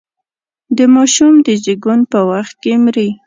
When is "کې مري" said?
2.63-3.09